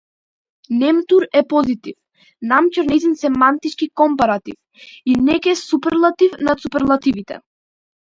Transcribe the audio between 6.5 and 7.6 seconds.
суперлативите.